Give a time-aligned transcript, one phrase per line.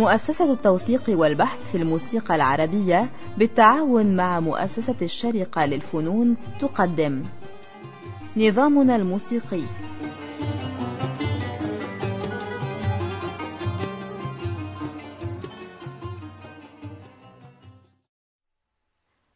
[0.00, 7.24] مؤسسة التوثيق والبحث في الموسيقى العربية بالتعاون مع مؤسسة الشرقة للفنون تقدم.
[8.36, 9.62] نظامنا الموسيقي.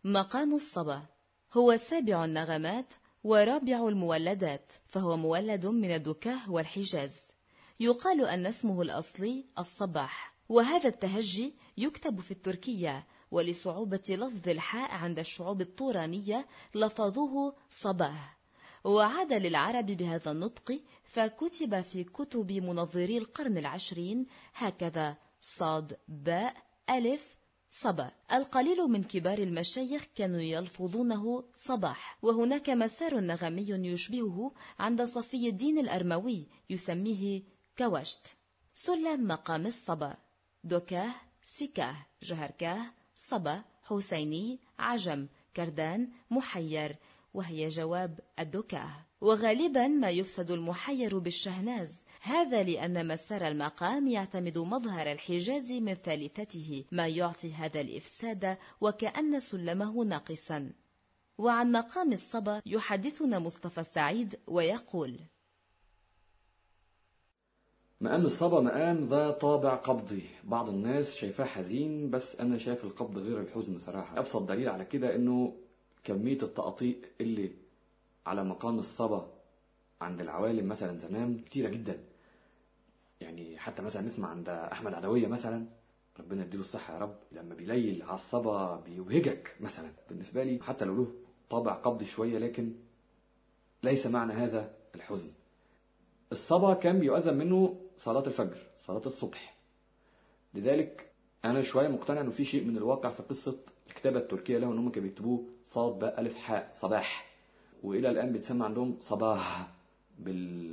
[0.05, 1.03] مقام الصبا.
[1.55, 7.21] هو سابع النغمات ورابع المولدات فهو مولد من الدكاه والحجاز.
[7.81, 10.34] يقال أن اسمه الأصلي الصباح.
[10.49, 18.37] وهذا التهجي يكتب في التركية ولصعوبة لفظ الحاء عند الشعوب الطورانية لفظوه صباه.
[18.85, 26.57] وعاد للعرب بهذا النطق فكتب في كتب منظري القرن العشرين هكذا صاد باء
[26.91, 27.37] ألف
[27.71, 28.11] صبا.
[28.33, 32.19] القليل من كبار المشايخ كانوا يلفظونه صباح.
[32.23, 37.43] وهناك مسار نغمي يشبهه عند صفي الدين الأرموي يسميه
[37.79, 38.37] كوشت
[38.75, 40.24] سلم مقام الصبا.
[40.65, 46.97] دكاه سكاه جهركاه صبا حسيني عجم كردان محير
[47.35, 52.05] وهي جواب الدكاه وغالبا ما يفسد المحير بالشهناز.
[52.21, 56.85] هذا لأن مسار المقام يعتمد مظهر الحجاز من ثالثته.
[56.93, 60.73] ما يعطي هذا الإفساد وكأن سلمه ناقصا.
[61.39, 65.21] وعن مقام الصبا يحدثنا مصطفى السعيد ويقول
[68.05, 70.23] مقام الصبا مقام ذا طابع قبضي.
[70.45, 74.19] بعض الناس شايفاه حزين بس أنا شايف القبض غير الحزن صراحة.
[74.19, 75.57] أبسط دليل على كده إنه
[76.05, 77.53] كمية التقاطيع اللي
[78.27, 79.33] على مقام الصبا
[80.01, 82.01] عند العوالم مثلا زمان كتيرة جدا.
[83.21, 85.67] يعني حتى مثلا نسمع عند أحمد عدوية مثلا
[86.21, 89.91] ربنا يديله الصحة يا رب لما بيليل على الصبا بيبهجك مثلا.
[90.09, 91.13] بالنسبة لي حتى لو له
[91.51, 92.73] طابع قبضي شوية لكن
[93.83, 95.31] ليس معنى هذا الحزن.
[96.33, 99.55] الصبا كان بيؤذن منه صلاة الفجر صلاة الصبح.
[100.55, 101.11] لذلك
[101.45, 103.57] أنا شوية مقتنع إنه في شيء من الواقع في قصة
[103.89, 107.35] الكتابة التركية له إن هم كانوا بيكتبوه صاد باء ألف حاء صباح.
[107.83, 109.69] وإلى الآن بيتسمى عندهم صباح
[110.19, 110.73] بال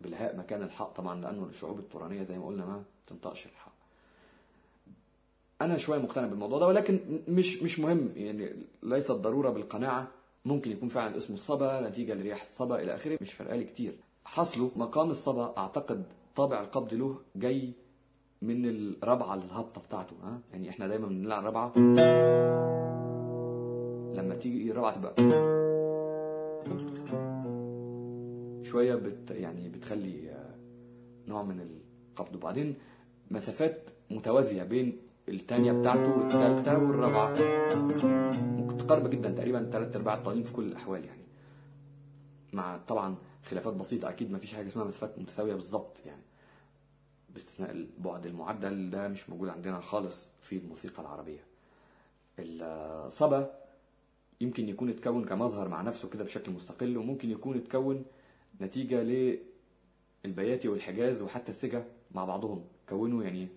[0.00, 3.72] بالهاء مكان الحاء طبعا لأنه الشعوب التورانية زي ما قلنا ما تنطقش الحاء.
[5.60, 8.12] أنا شوية مقتنع بالموضوع ده ولكن مش مش مهم.
[8.16, 10.08] يعني ليست ضرورة بالقناعة.
[10.44, 13.94] ممكن يكون فعلا اسمه الصبا نتيجة لرياح الصبا إلى آخره مش فرقالي كتير.
[14.24, 16.04] حصله مقام الصبا أعتقد
[16.40, 17.72] طابع القبض له جاي
[18.42, 21.72] من الربعه الهبطه بتاعته ها؟ يعني إحنا دايما بنلعب ربعه
[24.16, 25.14] لما تيجي الربعه تبقى
[28.64, 30.36] شوية بت يعني بتخلي
[31.28, 32.36] نوع من القبض.
[32.36, 32.74] وبعدين
[33.30, 37.34] مسافات متوازية بين الثانية بتاعته والثالثه والرابعة.
[38.78, 41.24] تقرب جدا تقريبا ثلاث أرباع الطالين في كل الأحوال يعني.
[42.52, 43.14] مع طبعا
[43.44, 46.22] خلافات بسيطة أكيد ما فيش حاجة اسمها مسافات متساوية بالظبط يعني.
[47.34, 51.44] باستثناء البعد المعدل ده مش موجود عندنا خالص في الموسيقى العربية.
[52.38, 53.50] الصبا
[54.40, 58.04] يمكن يكون اتكون كمظهر مع نفسه كده بشكل مستقل وممكن يكون اتكون
[58.60, 59.02] نتيجة
[60.24, 62.64] للبياتي والحجاز وحتى السجا مع بعضهم.
[62.88, 63.48] كونوا يعني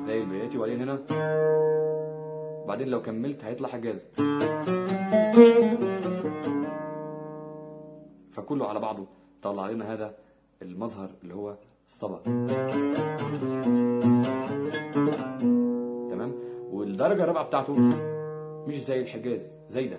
[0.00, 1.02] زي البياتي وبعدين هنا.
[2.66, 4.00] بعدين لو كملت هيطلع حجاز.
[8.32, 9.06] فكله على بعضه
[9.42, 10.14] طلع لنا هذا
[10.62, 11.56] المظهر اللي هو
[11.92, 12.18] الصبا
[16.10, 16.34] تمام؟
[16.70, 17.72] والدرجة الرابعة بتاعته
[18.68, 19.98] مش زي الحجاز زي ده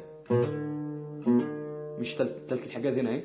[2.00, 3.24] مش تلت, تلت الحجاز هنا اهي.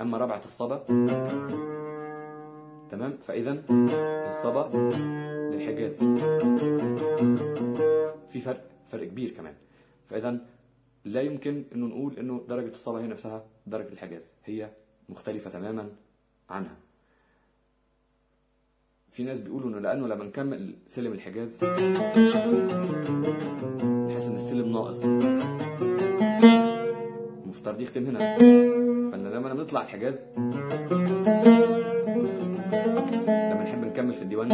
[0.00, 0.78] أما رابعة الصبا.
[2.90, 3.62] تمام؟ فإذا
[4.28, 4.70] الصبا
[5.52, 5.96] للحجاز.
[8.28, 9.54] في فرق فرق كبير كمان.
[10.10, 10.38] فإذا
[11.04, 14.32] لا يمكن إنه نقول إنه درجة الصلاة هي نفسها درجة الحجاز.
[14.44, 14.70] هي
[15.08, 15.88] مختلفة تماما.
[16.50, 16.76] عنها.
[19.10, 21.64] في ناس بيقولوا إنه لأنه لما نكمل سلم الحجاز
[24.10, 25.04] نحس إن السلم ناقص.
[27.44, 28.36] المفترض يختم هنا.
[29.10, 30.26] فانا لما نطلع الحجاز
[33.28, 34.48] لما نحب نكمل في الديوان.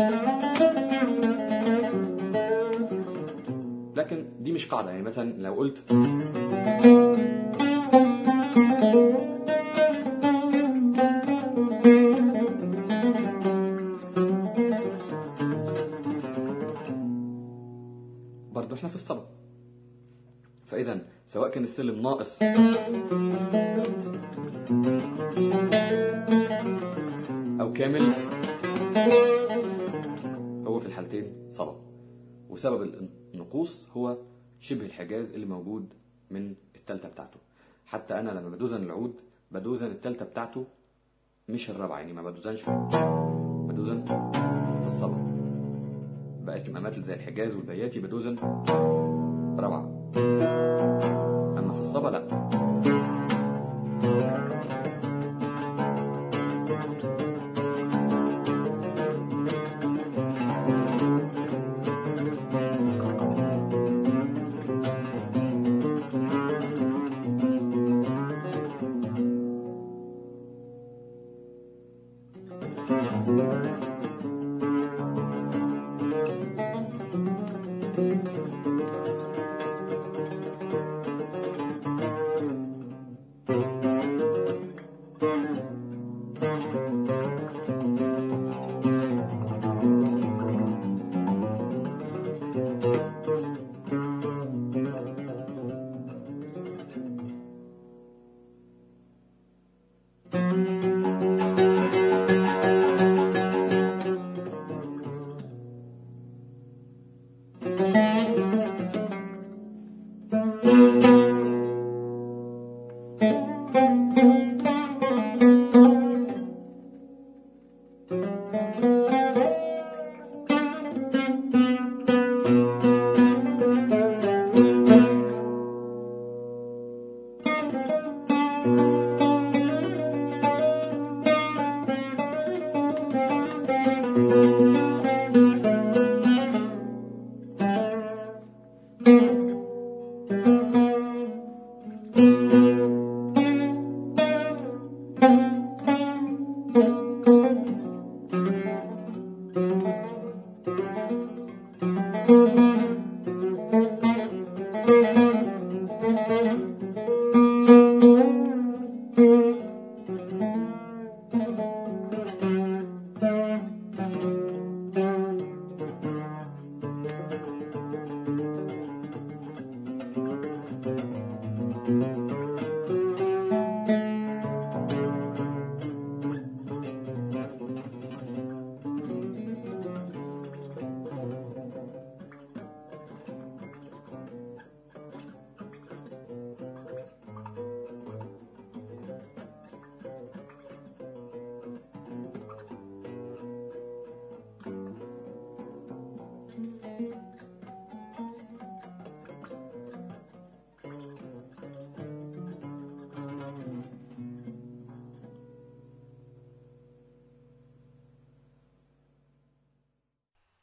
[3.96, 4.90] لكن دي مش قاعدة.
[4.90, 5.82] يعني مثلا لو قلت
[21.50, 22.38] سواء كان السلم ناقص.
[27.60, 28.12] أو كامل.
[30.66, 31.76] هو في الحالتين صبا
[32.50, 34.18] وسبب النقوص هو
[34.60, 35.94] شبه الحجاز اللي موجود
[36.30, 37.38] من التالتة بتاعته.
[37.86, 39.20] حتى أنا لما بدوزن العود
[39.50, 40.64] بدوزن التالتة بتاعته
[41.48, 42.62] مش الرابعة يعني ما بدوزنش
[43.68, 44.04] بدوزن
[44.80, 45.26] في الصبا
[46.44, 48.36] بقت الأماثل زي الحجاز والبياتي بدوزن
[49.58, 50.00] روعة
[52.00, 52.69] Zabala.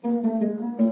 [0.05, 0.88] من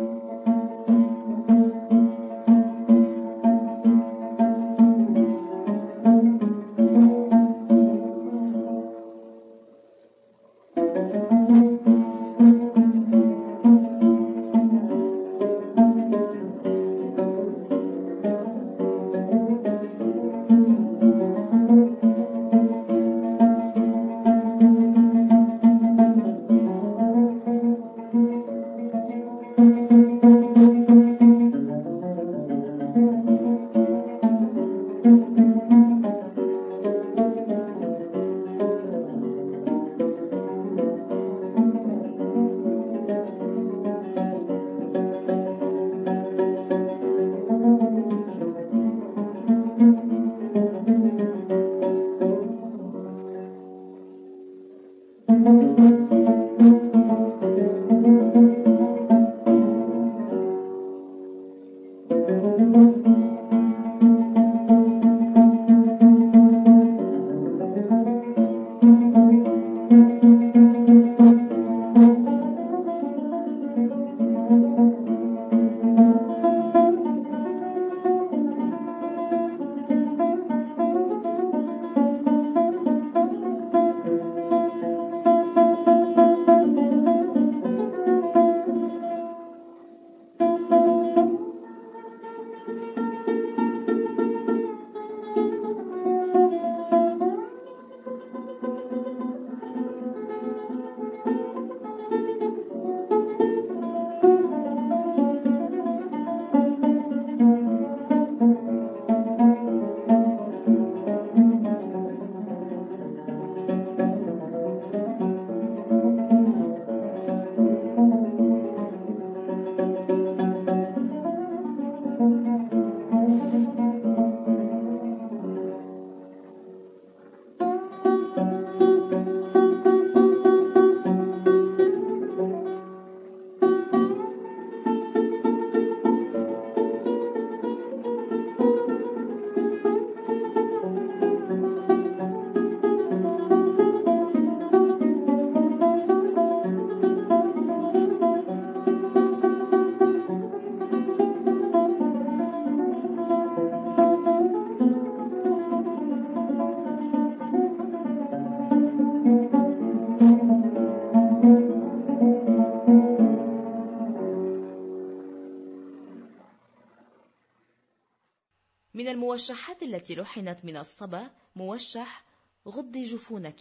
[169.37, 172.25] الموشحات التي لحنت من الصبا موشح
[172.69, 173.61] غضي جفونك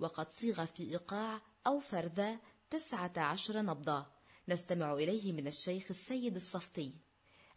[0.00, 2.38] وقد صيغ في إيقاع أو فرذا
[2.70, 4.06] تسعة عشر نبضة.
[4.48, 6.92] نستمع إليه من الشيخ السيد الصفتي.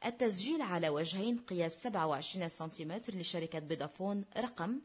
[0.05, 4.81] التسجيل على وجهين قياس 27 سنتيمتر لشركة بيدافون رقم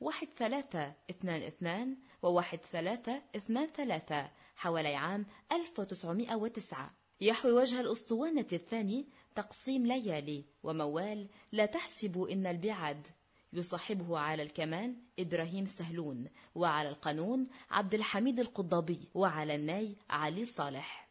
[0.00, 9.06] واحد ثلاثة اثنان اثنان وواحد ثلاثة اثنان ثلاثة حوالي عام 1909 يحوي وجه الأسطوانة الثاني
[9.38, 13.06] تقسيم ليالي وموال لا تحسبوا إن البعاد.
[13.52, 21.08] يصاحبه على الكمان إبراهيم سهلون وعلى القانون عبد الحميد القضابي وعلى الناي علي صالح.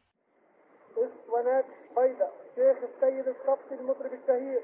[0.91, 1.65] اسطوانات
[2.55, 4.61] شيخ السيد الصفتي المطرب الشهير.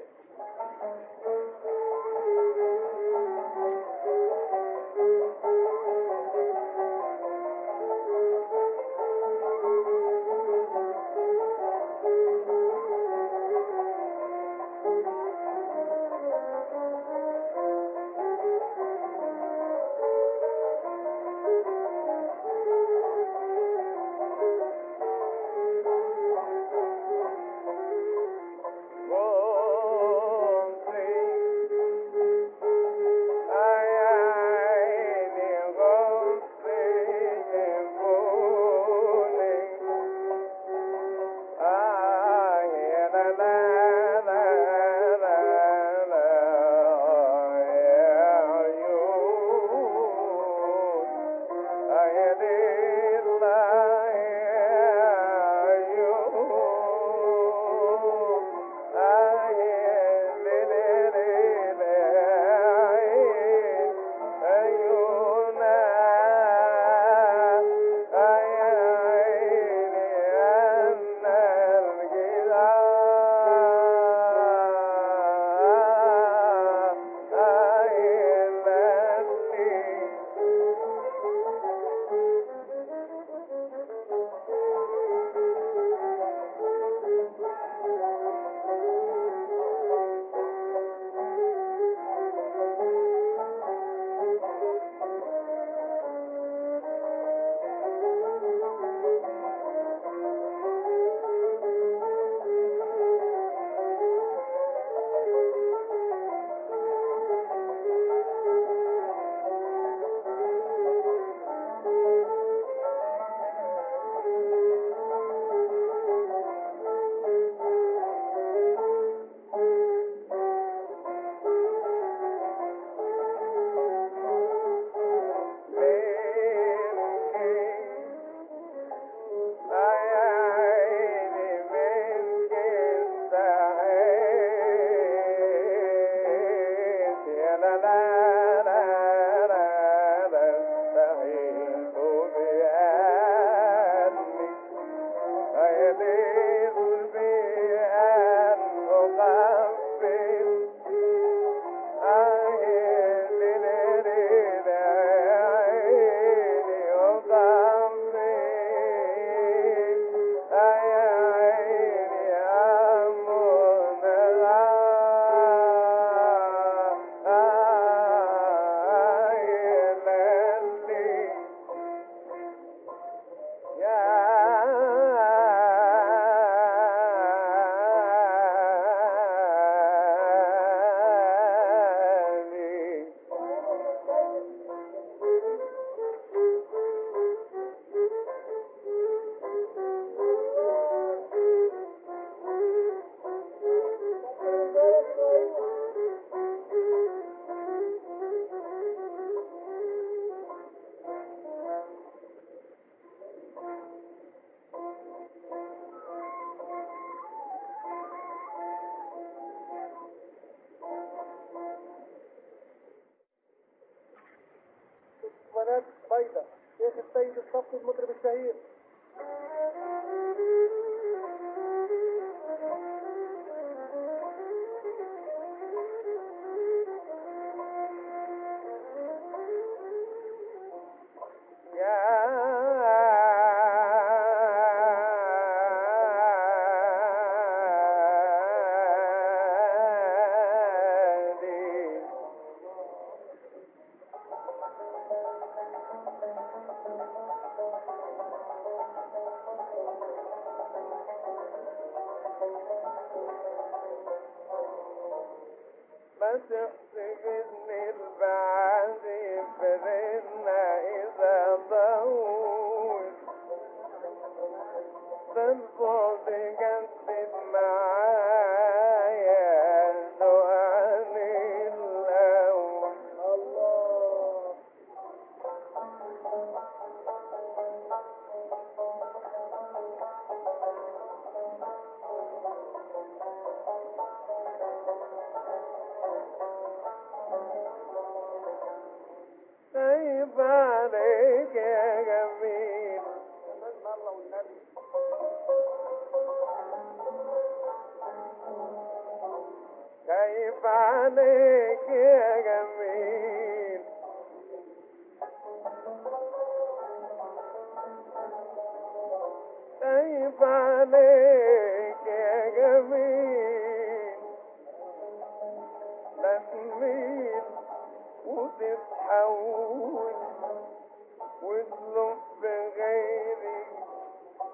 [322.42, 323.66] بغيري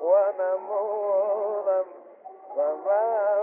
[0.01, 1.87] وأنا مغرم
[2.57, 3.41] فما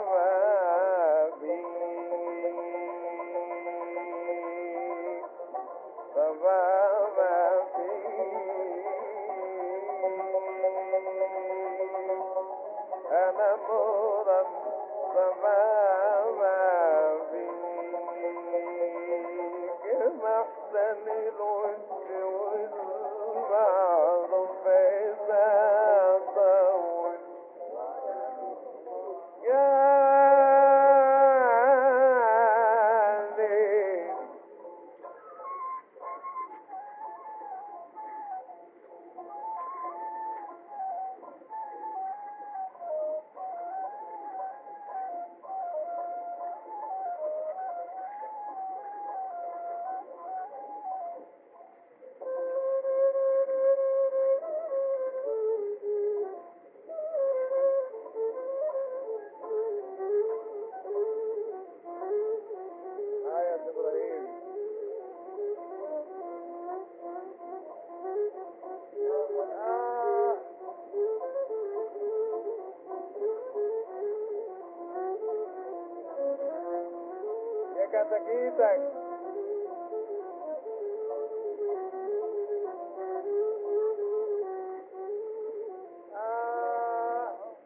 [86.16, 87.58] آه.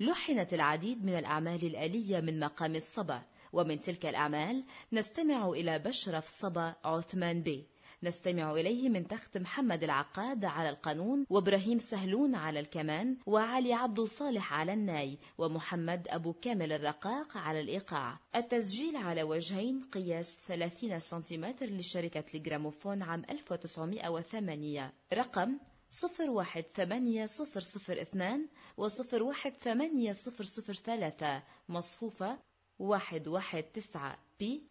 [0.00, 6.74] لحنت العديد من الأعمال الآلية من مقام الصبا ومن تلك الأعمال نستمع إلى بشرف صبا
[6.84, 7.66] عثمان بي
[8.02, 14.52] نستمع إليه من تخت محمد العقاد على القانون وإبراهيم سهلون على الكمان وعلي عبد صالح
[14.54, 18.18] على الناي ومحمد أبو كامل الرقاق على الإيقاع.
[18.36, 25.58] التسجيل على وجهين قياس 30 سنتيمتر لشركة الجراموفون عام 1908 رقم
[25.90, 31.42] صفر واحد ثمانية صفر صفر اثنان وصفر واحد ثمانية صفر صفر ثلاثة.
[31.68, 32.38] مصفوفة
[32.78, 34.62] واحد واحد تسعة بي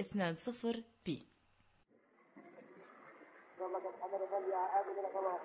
[0.00, 1.31] اثنان صفر بي.
[3.71, 5.37] والله كانت حمد غالية عادي لك الله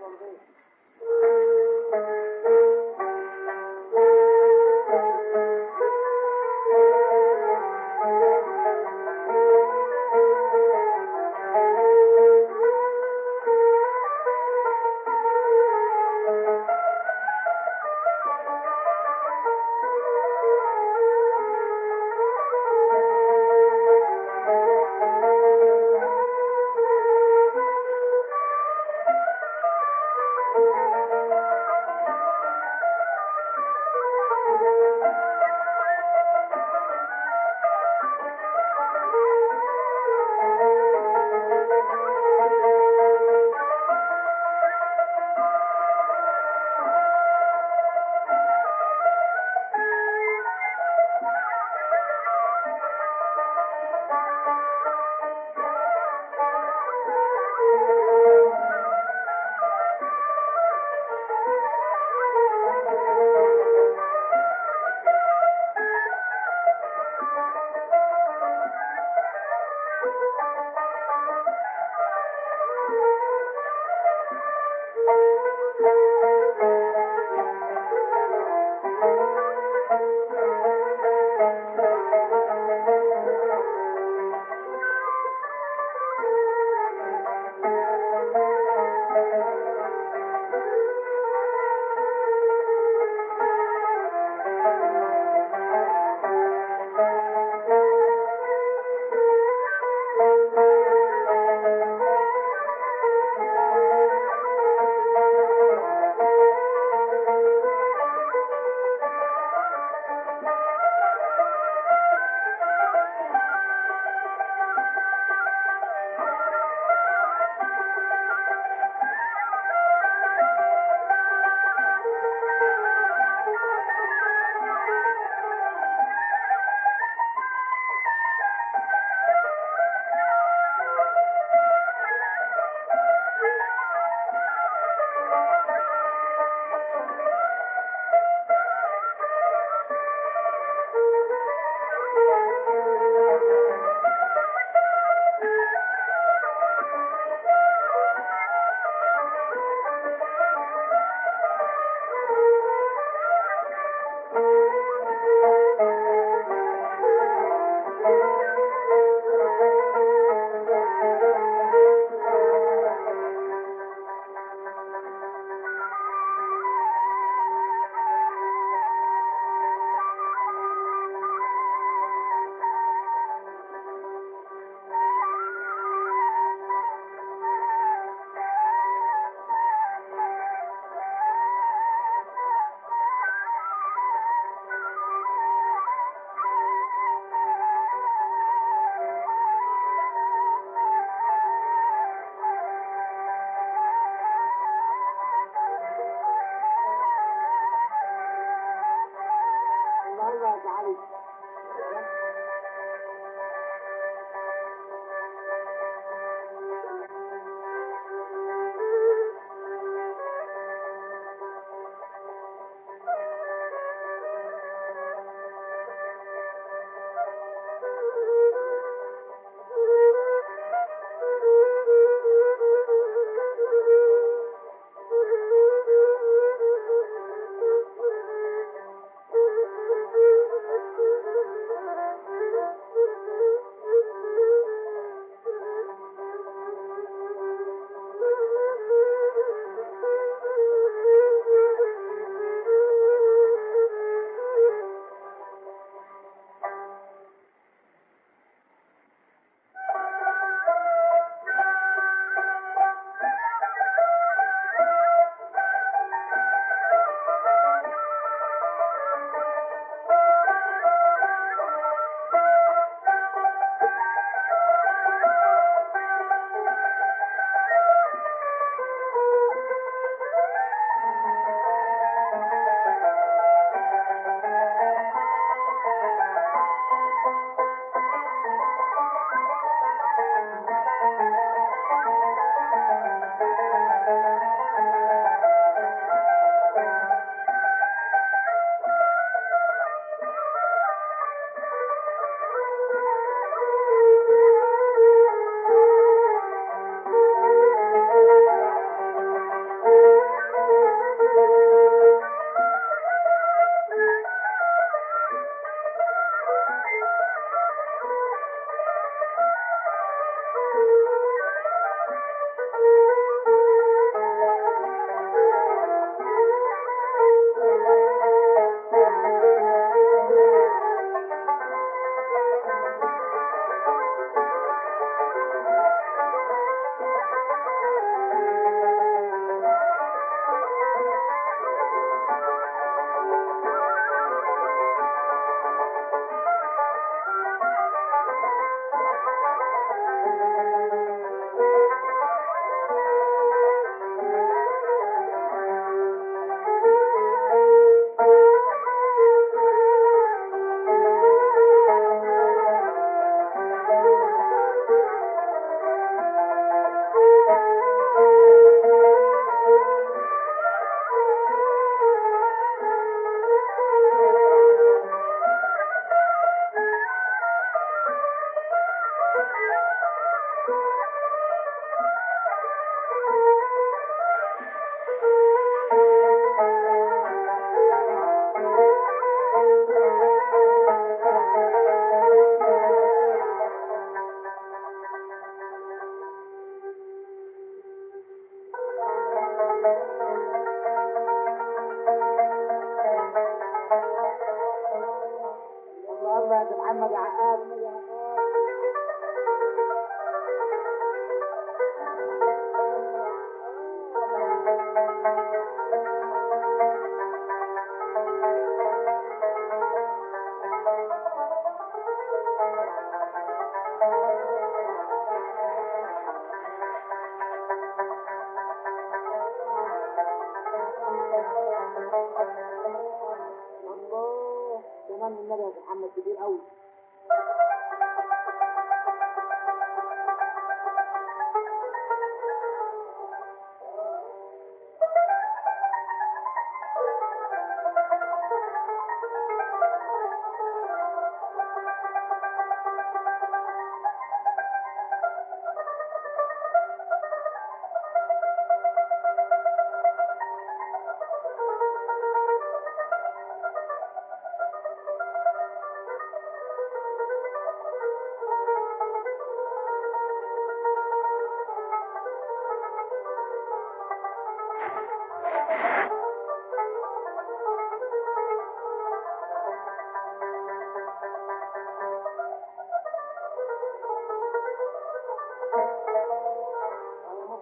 [397.57, 398.16] محمد عقاب الله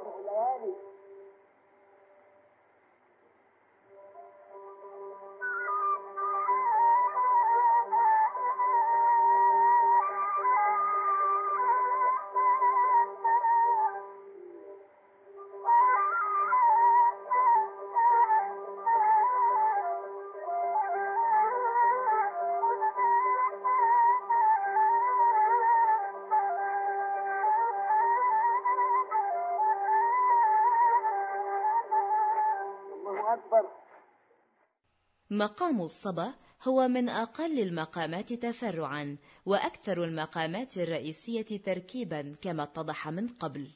[0.04, 0.95] over the
[35.38, 43.72] مقام الصبا هو من أقل المقامات تفرعا وأكثر المقامات الرئيسية تركيبا كما اتضح من قبل.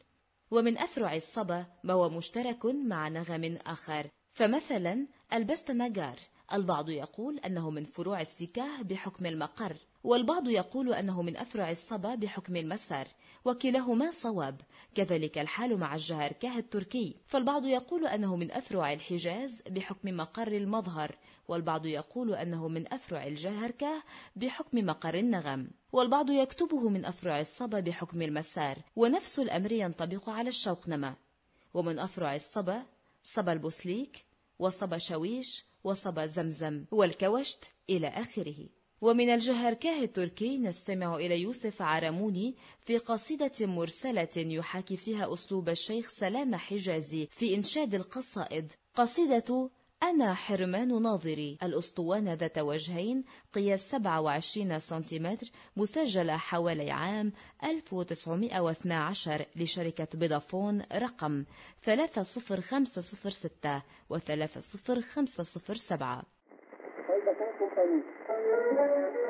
[0.51, 4.07] ومن أفرع الصبا ما هو مشترك مع نغم آخر.
[4.33, 6.19] فمثلا البستمجار
[6.53, 9.77] البعض يقول أنه من فروع السكاه بحكم المقر.
[10.03, 13.07] والبعض يقول أنه من أفرع الصبا بحكم المسار
[13.45, 14.61] وكلاهما صواب
[14.95, 17.15] كذلك الحال مع الجهركاه التركي.
[17.25, 21.15] فالبعض يقول أنه من أفرع الحجاز بحكم مقر المظهر
[21.47, 24.03] والبعض يقول أنه من أفرع الجهركاه
[24.35, 25.67] بحكم مقر النغم.
[25.91, 31.15] والبعض يكتبه من أفرع الصبا بحكم المسار ونفس الأمر ينطبق على الشوقنمة
[31.73, 32.83] ومن أفرع الصبا
[33.23, 34.25] صبا البوسليك
[34.59, 38.78] وصبا شويش وصبا زمزم والكوشت إلى آخره.
[39.01, 46.55] ومن الجهركاه التركي نستمع إلى يوسف عرموني في قصيدة مرسلة يحاكي فيها أسلوب الشيخ سلام
[46.55, 48.71] حجازي في إنشاد القصائد.
[48.95, 49.69] قصيدة
[50.03, 51.57] أنا حرمان ناظري.
[51.63, 57.33] الأسطوانة ذات وجهين قياس 27 سنتيمتر مسجلة حوالي عام
[57.63, 61.45] 1912 لشركة فودافون رقم
[61.81, 66.38] 30506 و 30507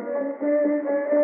[0.06, 1.19] Thank you.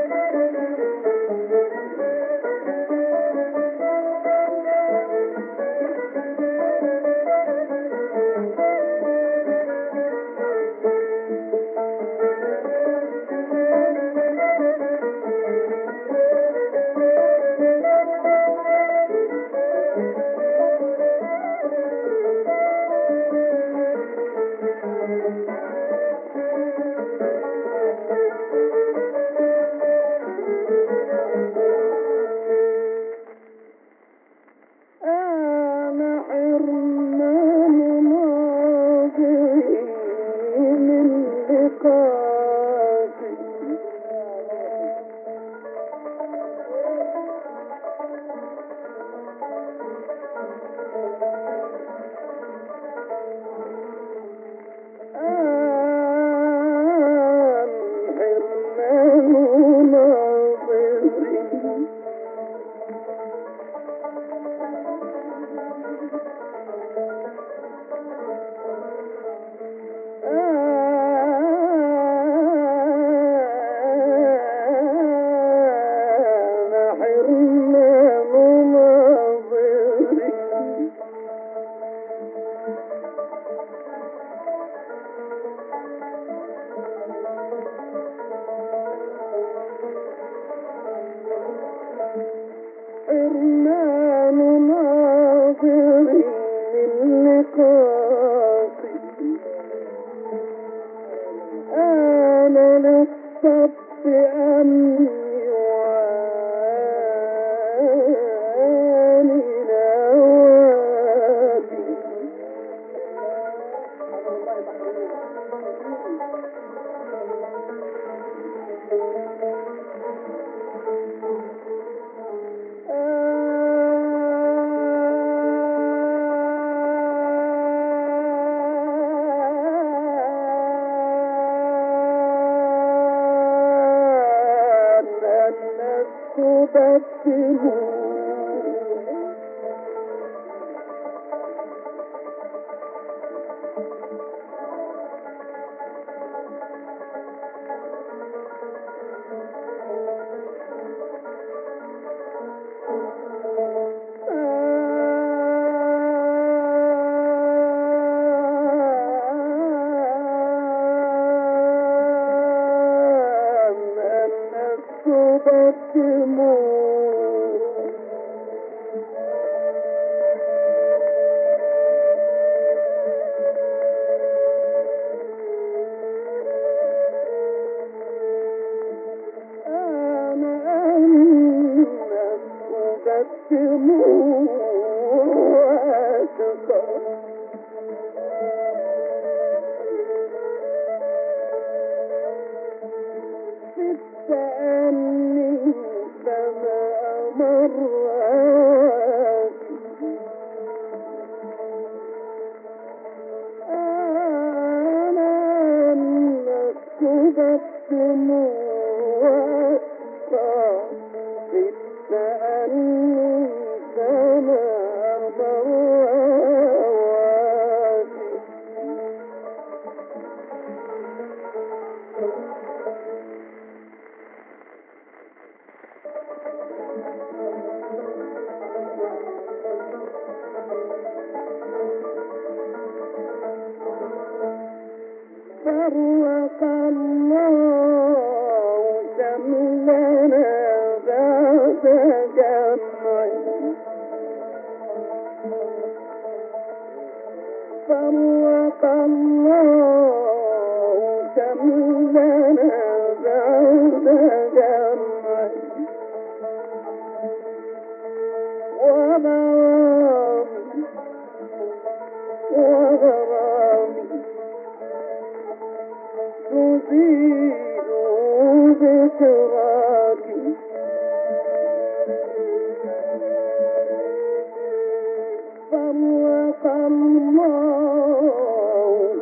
[276.46, 278.36] فرق الله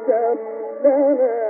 [0.07, 1.42] شملنا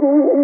[0.00, 0.35] see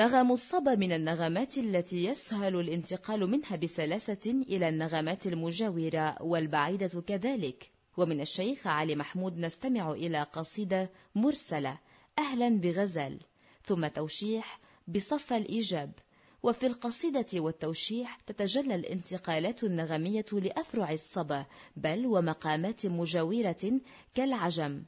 [0.00, 7.70] نغم الصبا من النغمات التي يسهل الانتقال منها بسلاسة إلى النغمات المجاورة والبعيدة كذلك.
[7.96, 11.78] ومن الشيخ علي محمود نستمع إلى قصيدة مرسلة
[12.18, 13.20] أهلا بغزال.
[13.64, 15.92] ثم توشيح بصف الإيجاب.
[16.42, 21.46] وفي القصيدة والتوشيح تتجلى الانتقالات النغمية لأفرع الصبا
[21.76, 23.80] بل ومقامات مجاورة
[24.14, 24.84] كالعجم.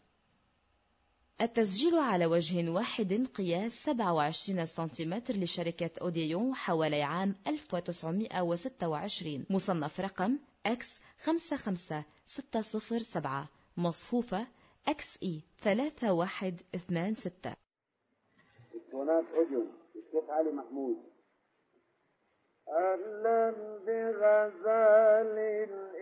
[1.42, 10.38] التسجيل على وجه واحد قياس 27 سنتيمتر لشركة أوديون حوالي عام 1926 مصنف رقم
[10.68, 10.84] X
[11.18, 14.46] 55607 مصفوفة
[14.90, 15.28] XE
[15.60, 17.54] 3126
[18.76, 20.96] اسطوانات اوديون الشيخ علي محمود.
[22.68, 23.50] أهلا
[23.86, 25.38] بغزال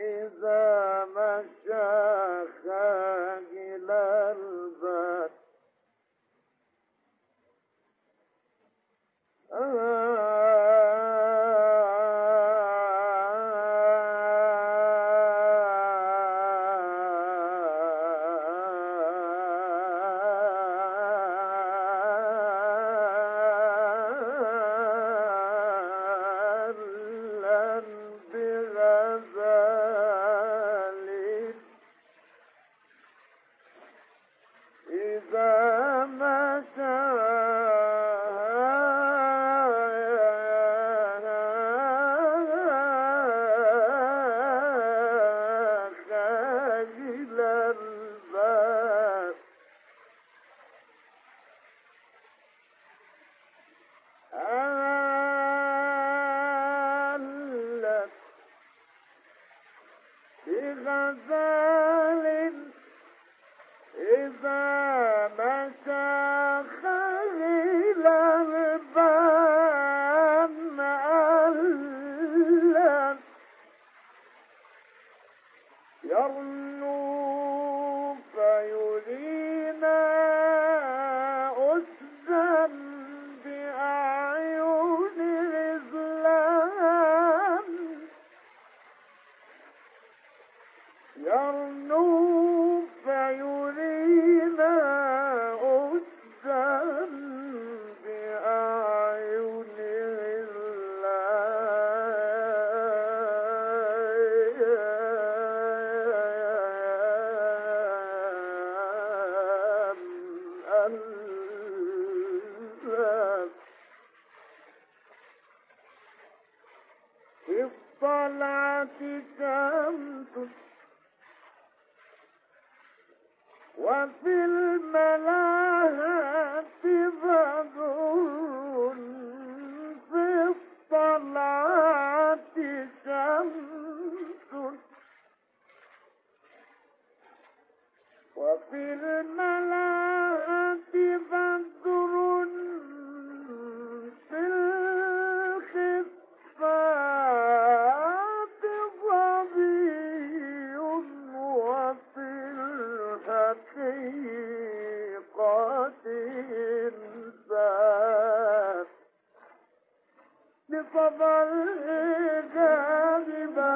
[0.00, 5.30] إذا مشى خاجل الباب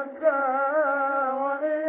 [0.04, 1.84] بكى وإن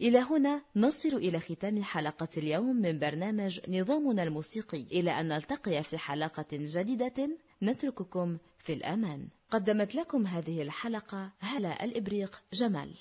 [0.00, 4.82] إلى هنا نصل إلى ختام حلقة اليوم من برنامج نظامنا الموسيقي.
[4.82, 7.28] إلى أن نلتقي في حلقة جديدة
[7.62, 9.28] نترككم في الأمان.
[9.50, 12.94] قدمت لكم هذه الحلقة هلا الإبريق جمال.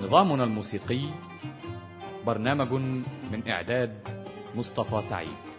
[0.00, 1.00] نظامنا الموسيقي
[2.26, 2.72] برنامج
[3.32, 5.53] من إعداد مصطفى سعيد.